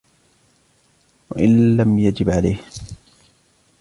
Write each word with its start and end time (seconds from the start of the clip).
وَإِنْ 1.31 1.77
لَمْ 1.77 1.99
يَجِبْ 1.99 2.29
عَلَيْهِ 2.29 2.59